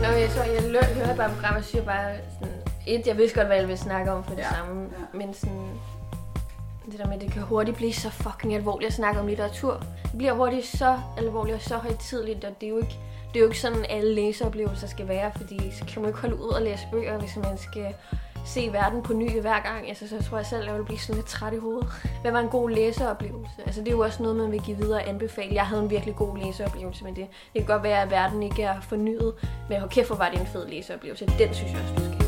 [0.03, 0.62] Nå, jeg, så jeg
[0.95, 2.55] hører bare program og siger bare sådan,
[2.87, 4.55] et, jeg vidste godt, hvad jeg ville snakke om for det ja.
[4.55, 5.19] samme, ja.
[5.19, 5.69] men sådan,
[6.92, 9.83] det der med, at det kan hurtigt blive så fucking alvorligt at snakke om litteratur.
[10.02, 13.40] Det bliver hurtigt så alvorligt og så højtidligt, og det er jo ikke, det er
[13.40, 16.50] jo ikke sådan, alle læseoplevelser skal være, fordi så kan man jo ikke holde ud
[16.50, 17.94] og læse bøger, hvis man skal
[18.44, 19.88] se verden på ny hver gang.
[19.88, 21.88] Altså, så tror jeg selv, at jeg vil blive sådan lidt træt i hovedet.
[22.22, 23.62] Hvad var en god læseoplevelse?
[23.66, 25.55] Altså, det er jo også noget, man vil give videre og anbefale.
[25.55, 27.26] Jeg havde en virkelig god læseoplevelse med det.
[27.52, 29.35] Det kan godt være, at verden ikke er fornyet,
[29.68, 31.26] men hold kæft, hvor var det en fed læseoplevelse.
[31.38, 32.22] Den synes jeg også, du skal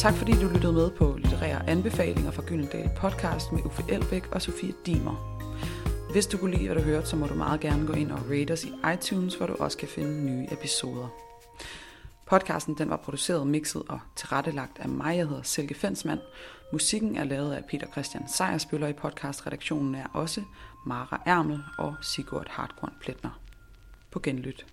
[0.00, 4.42] Tak fordi du lyttede med på Litterære Anbefalinger fra Gyldendal podcast med Uffe Elbæk og
[4.42, 5.40] Sofie Dimer.
[6.12, 8.18] Hvis du kunne lide, hvad du hørte, så må du meget gerne gå ind og
[8.30, 11.08] rate os i iTunes, hvor du også kan finde nye episoder.
[12.26, 16.20] Podcasten den var produceret, mixet og tilrettelagt af mig, jeg hedder Silke Fensmann.
[16.72, 20.42] Musikken er lavet af Peter Christian Sejersbøller i podcastredaktionen er også
[20.86, 23.40] Mara Ærmel og Sigurd Hartkorn Pletner.
[24.10, 24.66] På genlyt.